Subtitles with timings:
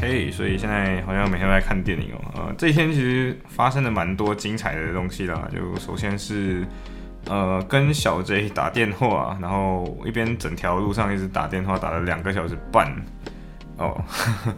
[0.00, 2.20] 嘿所以现在好像每天都在看电影哦。
[2.34, 5.46] 呃，这一天其实发生了蛮多精彩的东西啦。
[5.52, 6.66] 就首先是
[7.26, 12.90] 呃跟小 J 打电话，然后一边整条路上一直打电话，打了两个小时半
[13.76, 14.02] 哦。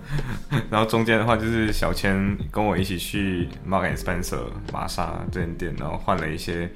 [0.70, 6.70] 然后中间的话就是小千跟我一起去 Mark and Spencer 玛莎这间店，然后换了一些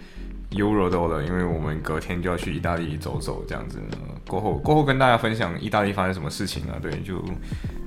[0.57, 3.79] Euro 豆的，因为我们隔天就要去意大利走走这样子。
[4.27, 6.79] 过后过后跟大家分享意大利发生什么事情啊？
[6.83, 7.23] 对，就。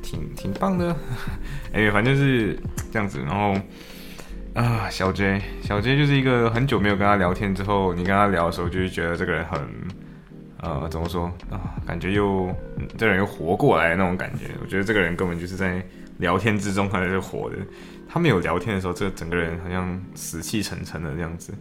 [0.01, 0.95] 挺挺棒的，
[1.73, 2.57] 哎，反正是
[2.89, 3.19] 这样子。
[3.19, 3.53] 然后
[4.55, 9.59] 啊，小 J，小 J 就是一个很久没有跟他聊天之后，你跟他聊的时候，就是觉得这个人很
[10.61, 11.75] 呃，怎么说啊？
[11.85, 12.49] 感觉又
[12.97, 14.45] 这人又活过来那种感觉。
[14.61, 15.83] 我觉得这个人根本就是在
[16.17, 17.57] 聊天之中还是活的。
[18.11, 21.53] 他们有聊天的时候，这整个人好像死气沉沉的这样子。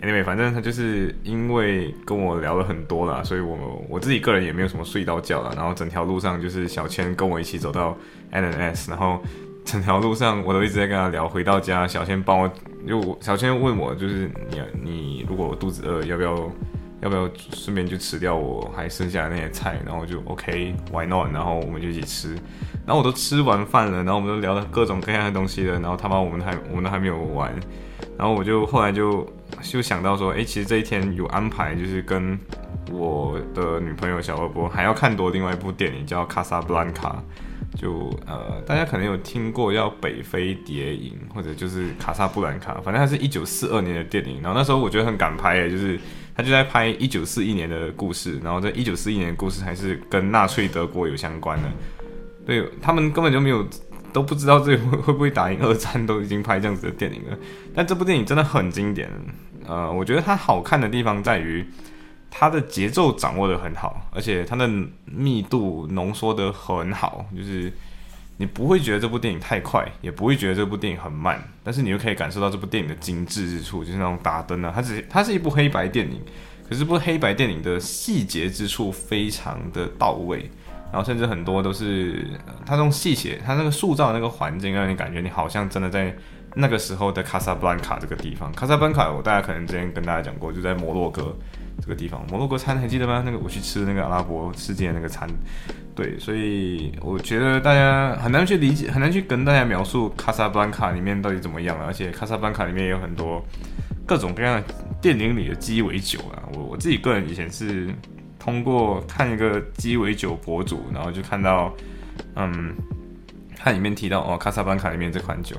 [0.00, 5.52] Anyway，反正他就是因为跟我聊了很多啦，所以我我自己个人也没有什么睡到觉了。
[5.56, 7.96] 然后整条路上就是小千跟我一起走到
[8.30, 9.20] NS，然后
[9.64, 11.28] 整条路上我都一直在跟他聊。
[11.28, 12.48] 回到家，小千帮我，
[12.86, 16.48] 就小千问我，就是你你如果肚子饿，要不要
[17.02, 19.78] 要不要顺便就吃掉我还剩下的那些菜？
[19.84, 21.32] 然后就 OK，Why not？
[21.32, 22.34] 然后我们就一起吃。
[22.86, 27.52] 然后我都吃完饭了，然后我们都聊了各种各样的东西了，然后他妈我们还我们都还没有完，
[28.16, 29.26] 然后我就后来就
[29.60, 32.38] 就想到说，哎，其实这一天有安排，就是跟
[32.92, 37.20] 我的女朋友小二波还要看多另外一部电影叫《卡萨布兰卡》，
[37.80, 45.98] 就呃大家可能有听过要北非谍影或者就是卡萨布兰卡，反正它是一九四二年的电影，然后那时候我觉得很敢拍，就是
[46.36, 51.68] 他就在拍一九四一年的故事，然后在一九四一年的故事还是跟纳粹德国有相关的。
[52.44, 53.66] 对他们根本就没有
[54.12, 57.36] 都不知道这会 会不会打赢二战，都已经拍这样子的电影了。
[57.74, 59.10] 但这部电影真的很经典，
[59.66, 61.66] 呃，我觉得它好看的地方在于
[62.30, 64.70] 它的节奏掌握的很好，而且它的
[65.06, 67.72] 密度浓缩的很好，就是
[68.36, 76.20] 你不会觉得这部电影太快，也不会觉得这部电影很慢，但是你又可以感受到这部电影的精致之处，就是那种打灯啊，它只它是一部黑白电影，
[76.68, 80.50] 可是部黑白电影的细节之处非常的到位。
[80.92, 82.24] 然后甚至很多都是
[82.64, 86.14] 它这种细节，它那个塑造那个环境，让你感觉你好像真的在
[86.54, 88.52] 那个时候的卡萨布兰卡这个地方。
[88.52, 91.36] 卡萨布兰卡，我大家可能之前跟大家讲过，就在摩洛哥
[91.80, 92.26] 这个地方。
[92.30, 93.22] 摩洛哥餐还记得吗？
[93.24, 95.28] 那个我去吃那个阿拉伯世界那个餐，
[95.94, 101.86] 对，所以我觉得大家很难去理解，很难去跟大家描述卡萨布兰卡里面到底怎么样了。
[101.86, 103.44] 而且卡萨布兰卡里面也有很多
[104.06, 106.42] 各种各样的电影里的鸡尾酒啊。
[106.54, 107.88] 我我自己个人以前是。
[108.38, 111.74] 通过看一个鸡尾酒博主，然后就看到，
[112.36, 112.72] 嗯，
[113.56, 115.56] 它里面提到哦，卡萨布兰卡里面这款酒。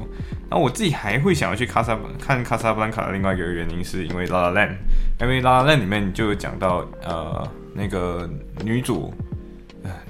[0.49, 4.69] 那我自己还会想要去卡萨看卡萨布兰卡的另外一个原因，是因为《La La Land》，
[5.21, 8.29] 因为《La La Land》里面就有讲到，呃，那个
[8.63, 9.13] 女主，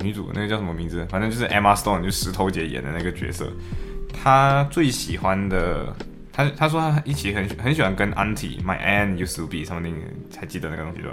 [0.01, 1.05] 女主那个叫什么名字？
[1.09, 3.51] 反正就是 Emma Stone，就石头姐演的那个角色，
[4.13, 5.95] 她最喜欢的。
[6.37, 9.95] 他他说他一起很很喜欢跟 auntie my aunt used to be something
[10.29, 11.09] 才记得那个东西吧？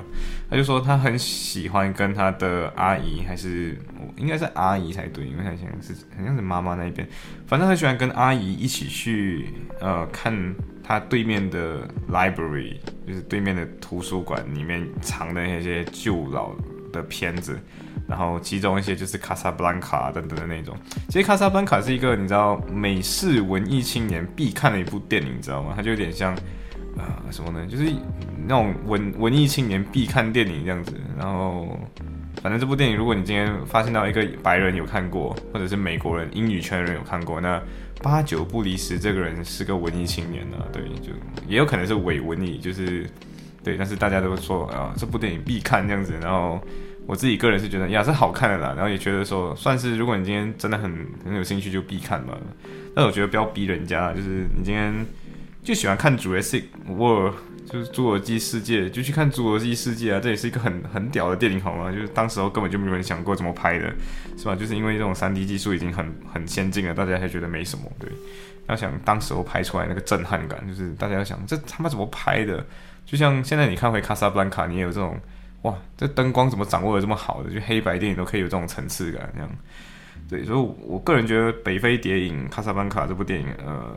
[0.51, 3.79] 他就说他很喜欢跟他的阿姨还是
[4.19, 7.09] 应该是阿姨才对，因为他以前是好像是妈妈那一边，
[7.47, 9.49] 反正很喜欢跟阿姨一起去
[9.81, 12.77] 呃看他对面的 library，
[13.07, 16.55] 就是对面的图书馆里面藏的那些旧老
[16.94, 17.59] 的片子。
[18.06, 20.77] 然后其中一些就是卡萨布兰卡等等的那种。
[21.09, 25.72] 其实卡萨布兰卡是一个你知道美式文艺青年必看的一部电影，你知道吗？
[25.75, 26.34] 它就有点像
[26.99, 27.66] 啊什么呢？
[27.66, 27.91] 就是
[28.47, 30.93] 那种文文艺青年必看电影这样子。
[31.19, 31.78] 然后
[32.43, 37.59] 反正这部电影，如果你今天发现到一个白人有看过，或者是美国人英语圈的人有看过，那
[38.03, 40.59] 八九不离十，这个人是个文艺青年呢。
[40.71, 41.10] 对，就
[41.48, 43.09] 也有可能是伪文艺，就是
[43.65, 43.77] 对。
[43.77, 46.61] 但是大家都说啊，这部电影必看这样子，然后。
[47.07, 52.33] 我自己个人是觉得呀是好看的啦，然后也觉得说算是如果你今天真的很很有兴趣就必看嘛。
[52.95, 55.05] 但我觉得不要逼人家，就是你今天
[55.63, 57.34] 就喜欢看《Jurassic World》，
[57.66, 61.91] 就是《侏罗纪世界》，就去看《侏罗纪世界》啊，这也是一个很很屌的电影，好吗？
[61.91, 63.93] 就是当时候根本就没有人想过怎么拍的，
[64.37, 64.55] 是吧？
[64.55, 67.84] 就是因为这种三 D 技术已经很很先进了，大家还觉得没什么。
[67.99, 68.09] 对，
[68.69, 72.65] 要想当时候拍出来那个震撼感，就是大家要想这他妈怎么拍的？
[73.07, 75.19] 就像现在你看回《卡萨布兰卡》，你也有这种。
[75.63, 77.49] 哇，这灯光怎么掌握的这么好的？
[77.49, 79.51] 就黑白电影都可以有这种层次感，这样。
[80.28, 83.97] 对，所以我个人觉得《北非谍影：卡萨布兰卡》这部电影，呃，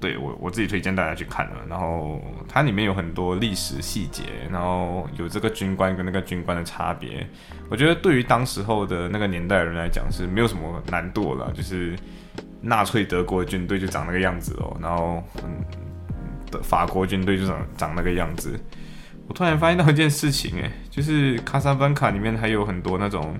[0.00, 1.56] 对我我自己推荐大家去看了。
[1.68, 7.26] 然后它里面有很多历史细节，然后有这个军官跟那个军官的差别。
[7.68, 11.96] 我觉得对于当时候的那个年代人来讲是没有什么难度了，就是
[12.60, 15.22] 纳粹德国军队就长那个样子哦，然后，
[16.62, 18.58] 法国军队就长长那个样子。
[19.26, 23.36] 我突然发现到一件事情，诶，就是卡萨班卡里面还有很多那种。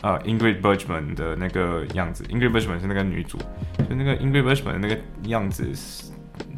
[0.00, 3.38] 啊，Ingrid Bergman 的那个样子，Ingrid Bergman 是那个女主，
[3.88, 5.64] 就那个 Ingrid Bergman 的那个样子，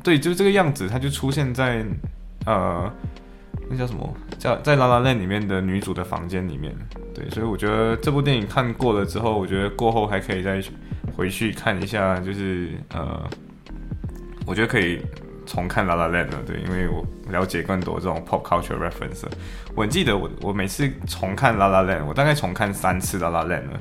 [0.03, 1.85] 对，就是这个样子，她就出现在
[2.47, 2.93] 呃，
[3.69, 4.17] 那叫什么？
[4.39, 6.73] 叫在《拉拉链》里面的女主的房间里面。
[7.15, 10.63] 对，所以我觉得这部电影看过了之后，我觉得过后还可以再
[11.17, 13.29] 回去看一下，就是呃，
[14.47, 15.01] 我觉得可以。
[15.53, 19.25] 重看《La La Land》对，因为我了解更多这种 pop culture reference。
[19.75, 23.81] 我记得我我每次重看《La La Land》，我大概重看三次《La La Land》了。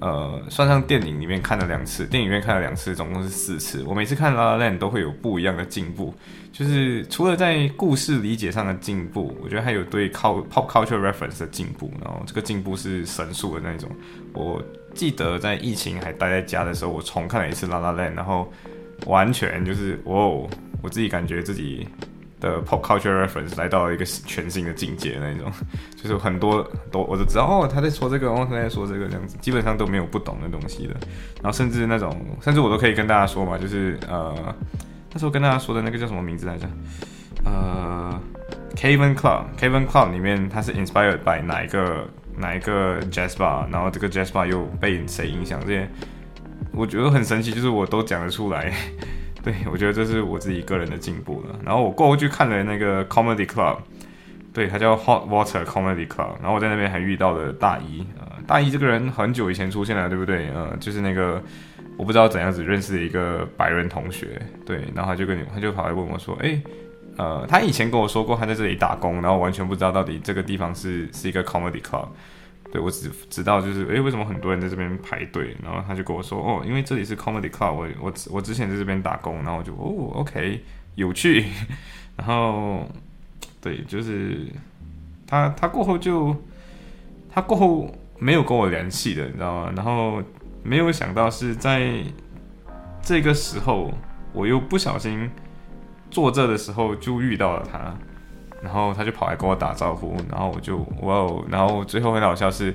[0.00, 3.84] 呃，算上电影里面看了两次，电影院看了两次，总共是四次。
[3.86, 6.12] 我每次看《La La Land》都会有不一样的进步，
[6.50, 11.88] 就是除了在故事理解上的进步，我觉得还有对靠 pop culture reference 的进步。
[12.02, 13.88] 然后这个进步是神速的那种。
[14.32, 14.60] 我
[14.92, 18.52] 记得在疫情还待在家的时候，我重看了一次《La La Land》，然后
[19.06, 20.50] 完全就是哦。
[20.82, 21.86] 我自己感觉自己
[22.40, 25.50] 的 pop culture reference 来到了一个全新的境界，那种
[25.96, 30.94] 就是很多都我都知道哦，他在说这个，哦，他在说这个这样子，基本上都没有不懂的东西的。
[31.40, 34.34] 然后甚至那种，甚至我都可以跟大家说嘛，就是呃，
[35.12, 36.68] 那时候跟大家说的那个叫什么名字来着？
[37.44, 38.20] 呃
[38.74, 45.60] ，Kevin Club，Kevin Club 里面它是 inspired by 哪一个哪一个 jazz bar，然后这个 jazz bar 又被谁影响？
[45.60, 45.88] 这些
[46.72, 48.72] 我觉得很神奇，就是我都讲得出来。
[49.42, 51.58] 对，我觉得这是我自己个人的进步了。
[51.64, 53.78] 然后我过后去看了那个 Comedy Club，
[54.52, 56.34] 对，它叫 Hot Water Comedy Club。
[56.40, 60.48] 然后我在那边还遇到了大一，呃，大一这个人很久以前出现了，对不对？
[60.50, 61.42] 呃，就是那个
[61.96, 66.62] 我不知道怎样子认识的一个白人同学，对，然后他就跟你，他就跑来问我说，哎，
[67.16, 72.06] 呃，他以前跟我说过他在这里打工，然后完全不知道到底这个地方是是一个 Comedy Club。
[72.72, 75.54] 对，我只知道就是，诶，为什么很多人在这边排队？
[75.62, 80.64] 然后他就跟我说，哦，因为这里是 Comedy Club，我我我之前在这边打工，然后我就，哦，OK，
[80.94, 81.44] 有趣。
[82.16, 82.88] 然后，
[83.60, 84.46] 对，就是
[85.26, 86.34] 他他过后就
[87.30, 89.72] 他过后没有跟我联系的，你知道吗？
[89.76, 90.22] 然后
[90.62, 92.02] 没有想到是在
[93.02, 93.92] 这个时候，
[94.32, 95.30] 我又不小心
[96.10, 97.94] 坐这的时候就遇到了他。
[98.62, 102.72] 然后他就跑来跟我打招呼，然后我就哇哦，然后最后很好笑是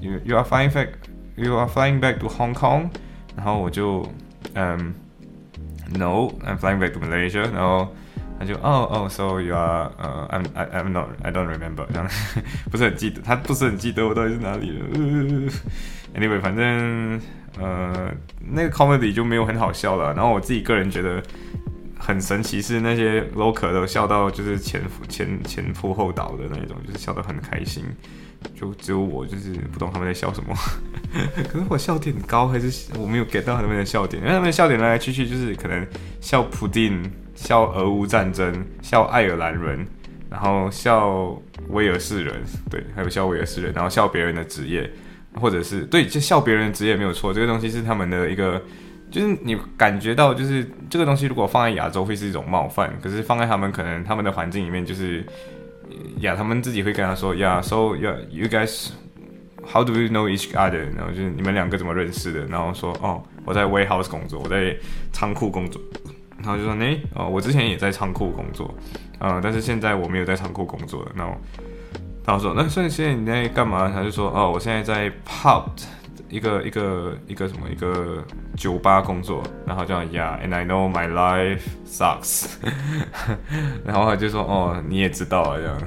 [0.00, 0.88] ，you you are flying back
[1.36, 2.90] you are flying back to Hong Kong，
[3.36, 4.04] 然后我就
[4.54, 4.92] 嗯
[5.96, 7.94] ，no I'm flying back to Malaysia，然后
[8.40, 12.08] 他就哦哦，so you are 呃 I'm I I'm not I don't remember，这样
[12.70, 14.84] 不是很记得，他不是很记得我到底是哪里了。
[16.16, 17.20] Anyway，反正
[17.60, 18.10] 呃
[18.40, 21.22] 那个 comedy 就没有很好笑了，然后我自己个人觉得。
[21.98, 27.84] 很神奇，是那些 local 都笑到就是前前前仆后倒的那一种，就是笑得很开心。
[28.54, 30.54] 就只有我就是不懂他们在笑什么。
[31.50, 34.22] 可是我笑点高，还是我没有 get 到他们的笑点？
[34.22, 35.84] 因为他们的笑点来来去去就是可能
[36.20, 37.02] 笑普丁、
[37.34, 39.84] 笑俄乌战争、笑爱尔兰人，
[40.30, 41.36] 然后笑
[41.68, 42.40] 威尔士人，
[42.70, 44.88] 对，还有笑威尔士人，然后笑别人的职业，
[45.34, 48.62] 或者是对，就笑别人的职业没有错，这个东西是他们的一个。
[49.10, 55.24] 就是你感觉到，就是这个东西如果放在亚洲会是一种冒犯，可是放在他们可能他们的环境里面，就是
[56.20, 58.90] 呀，他们自己会跟他说呀，so yeah you guys
[59.64, 60.86] how do you know each other？
[60.94, 62.44] 然后就是你们两个怎么认识的？
[62.46, 64.76] 然后说哦，我在 warehouse 工作，我在
[65.10, 65.80] 仓库工作，
[66.42, 68.74] 然后就说哎哦，我之前也在仓库工作，
[69.18, 71.12] 啊，但是现在我没有在仓库工作了。
[71.14, 71.34] 然后
[72.24, 73.90] 他说那所以现在你在干嘛？
[73.90, 75.64] 他就说哦，我现在在 pub。
[76.28, 78.22] 一个一个一个什么一个
[78.56, 82.46] 酒吧工作，然后叫 Yeah，and I know my life sucks。
[83.84, 85.78] 然后他就说哦，你也知道啊，这样，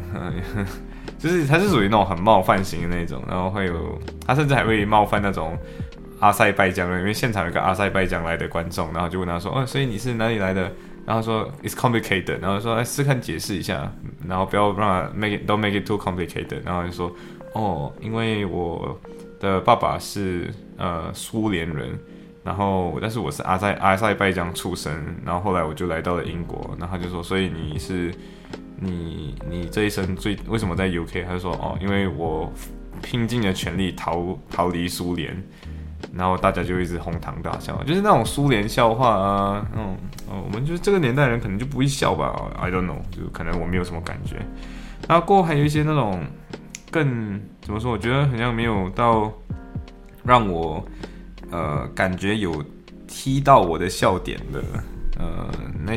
[1.19, 5.55] 就是他是属于那种很冒犯型的那种，然后会有他甚至还会冒犯那种
[6.19, 10.71] 阿塞拜疆人，因为现场有个阿塞拜疆来的观众，然后就问他说哦，所以你是哪里来的？
[11.05, 13.91] 然后说 It's complicated，然后说来试看解释一下，
[14.27, 17.11] 然后不要让 make it don't make it too complicated，然后就说
[17.53, 18.99] 哦，因为我。
[19.41, 21.99] 的爸爸是呃苏联人，
[22.43, 24.93] 然后但是我是阿塞阿塞拜疆出生，
[25.25, 28.13] 然后后来我就来到了英国，然后他就说，所以你是
[28.77, 31.25] 你你这一生最为什么在 UK？
[31.25, 32.53] 他就说哦，因为我
[33.01, 35.35] 拼尽了全力逃逃离苏联，
[36.13, 39.97] 然后大家就一直哄堂大笑，就是那种苏联笑话啊，嗯
[40.29, 44.35] 哦，我们就是这个年代人可能就不会笑吧，I don't know，就可能我没有什么感觉，
[45.07, 46.23] 然后过后还有一些那种。
[46.91, 47.91] 更怎么说？
[47.91, 49.31] 我觉得好像没有到
[50.23, 50.85] 让我
[51.49, 52.63] 呃感觉有
[53.07, 54.61] 踢到我的笑点的，
[55.17, 55.49] 呃，
[55.85, 55.93] 那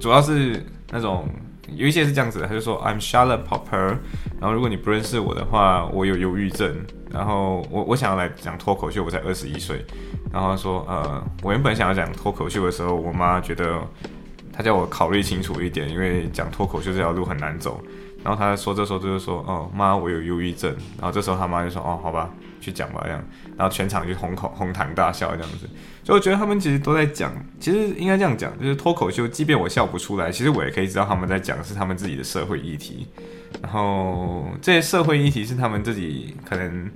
[0.00, 1.28] 主要是那种
[1.74, 3.96] 有一些是这样子，他就说 I'm Charlotte Popper，
[4.40, 6.76] 然后如果你不认识我的话，我有忧郁症，
[7.10, 9.84] 然后我我想要来讲脱口秀，我才二十一岁，
[10.32, 13.80] 然后他说呃，我原本想要讲脱口秀的时候，我妈觉得
[14.52, 17.80] 她叫我考虑清楚一点，因为讲脱口秀这条路很难走。
[18.24, 20.70] 然后他说这时候就是说，哦妈，我有忧郁症。
[20.98, 23.22] 然后这时候他妈就说，哦好吧，去讲吧这样。
[23.56, 25.68] 然后全场就哄口哄堂大笑这样子。
[26.04, 33.06] 所以我觉得他们其实都在讲，其实应该这样讲，就是脱口秀，即便我笑不出来，其实我也可以知道他们在讲是他们自己的社会议题。
[33.62, 36.90] 然后这些社会议题是他们自己可能。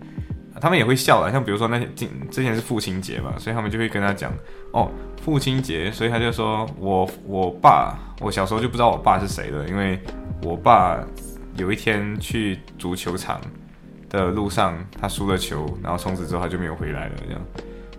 [0.58, 4.32] 他们也会笑了，像比如说那些今之前是父亲节嘛，所以他们就会跟他讲
[4.72, 4.90] 哦，
[5.20, 10.00] 父亲节，所以他就说我我爸，我小时候就不知道我爸是谁了，因为
[10.42, 11.04] 我爸
[11.56, 13.40] 有一天去足球场
[14.08, 17.40] 的路上，他输了球，然后从此之后他就没有回来了这样，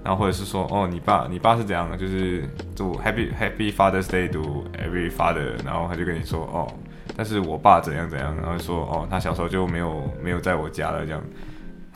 [0.04, 6.72] 然后或者是说哦，你爸你爸是怎样的，就是祝 Happy Happy Father's Day to every father，然后他就跟你说哦，
[7.16, 11.22] 但是我爸怎样怎样，然后说哦，他小时候就没有没有在我家了这样。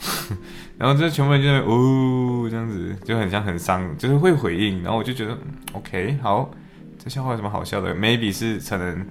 [0.76, 4.82] 然后这全部人就哦这样子就很像很伤，就是会回应。
[4.82, 5.38] 然后我就觉得
[5.74, 6.50] OK 好，
[6.98, 9.06] 这笑话有什么好笑的？Maybe 是可能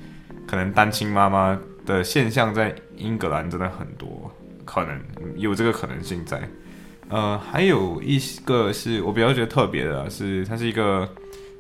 [0.52, 4.30] 可能单亲妈妈的现象在英格兰真的很多，
[4.66, 5.00] 可能
[5.38, 6.42] 有这个可能性在。
[7.08, 11.08] 呃，还有一个是我比较觉得特别的是，他是一个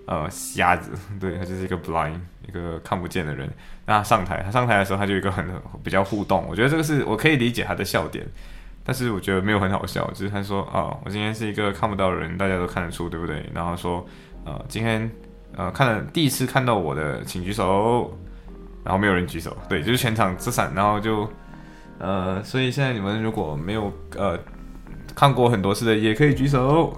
[0.08, 3.50] 呃瞎子， 对他就是一个 blind 一个看不见的人。
[3.86, 5.46] 那他上台，他上台的时候他就一个很
[5.82, 8.28] 比较互动，我觉得这个是我可以理解他的笑点。
[8.84, 13.50] 但是我觉得没有很好笑，就是他说啊，我今天是一个看不到人，大家都看得出，对不对？
[13.54, 14.06] 然后说，
[14.44, 15.10] 呃，今天
[15.56, 18.18] 呃看了第一次看到我的，请举手，
[18.84, 21.28] 然后没有人举手，对，就是全场之散，然后就
[22.00, 24.38] 呃，所以现在你们如果没有呃
[25.16, 26.94] 看过很多次的，也可以举手。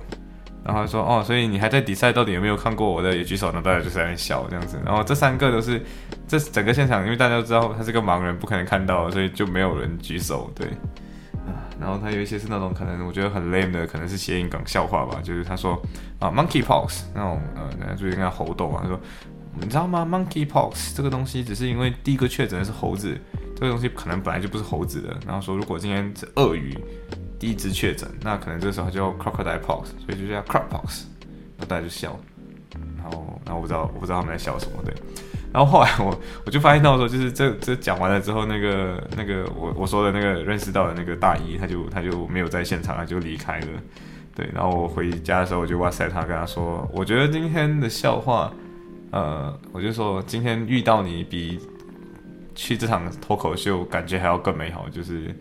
[0.65, 3.13] 然后说哦，所以你还在比赛，到底有没有看过我的？
[3.13, 4.79] 也举手，那大家就是在那笑这样子。
[4.85, 5.83] 然后这三个都是
[6.25, 10.65] 这整个现场，因为大家都知道他是个盲人，不可能看到，所以就没有人举手，对
[11.45, 11.67] 啊。
[11.81, 15.19] 然后他有一些是那种可能我觉得很 lame 的，可能是谐音梗笑话吧。
[15.21, 15.73] 就是他说
[16.17, 18.79] 啊，monkey pox 那种呃，就是跟他猴斗啊。
[18.83, 18.97] 他说
[19.59, 23.17] 你知道吗？monkey pox 这个东西只是因为第一个确诊的是猴子，
[23.55, 25.15] 这个东西可能本来就不是猴子的。
[25.25, 26.77] 然后说如果今天是鳄鱼
[27.39, 31.03] 第一只确诊，那可能这时候叫 crocodile pox，所以就叫 crop pox。
[31.57, 32.19] 然后大家就笑，
[32.97, 34.93] 然后然后我不知道我不知道他们在笑什么对。
[35.53, 43.67] 然后后来我我就发现到说，就是这这讲完了之后，那个那个我我说的那个认识到的那个大姨，他就他就没有在现场，他就离开了。
[44.33, 48.51] 对，然后我回家的时候，我就哇塞，他跟他说，我觉得今天的笑话，
[49.13, 51.59] 呃，我就说今天遇到你比
[52.55, 55.33] 去这场脱口秀感觉还要更美好，就是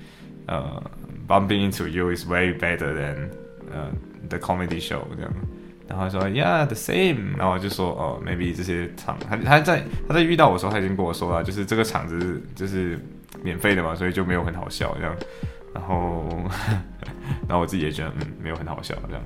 [0.46, 0.82] 呃
[1.26, 3.30] ，bumping into you is way better than
[3.72, 3.90] 呃
[4.28, 5.32] the comedy show 这样。
[5.88, 7.36] 然后说，Yeah，the same。
[7.36, 12.98] 然后就说，哦，maybe 这些场，他他在他在遇到我的时候，他已经跟我说了，就是这个场子就是
[13.42, 15.14] 免费的嘛，所以就没有很好笑这样。
[15.74, 16.26] 然后，
[17.48, 19.22] 然后我自己也觉得，嗯，没有很好笑这样。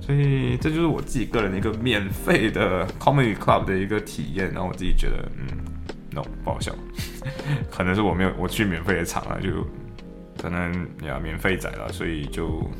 [0.00, 4.50] 所以这就是我自己个人的一个免费的 comedy club 的一个体验。
[4.52, 5.46] 然后我自己觉得，嗯
[6.12, 6.72] ，no 不好笑，
[7.70, 9.66] 可能是我没有我去免费的场了，就
[10.40, 12.68] 可能呀免费仔了，所以就。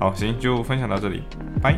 [0.00, 1.24] 好，行，就分享到这里，
[1.60, 1.76] 拜。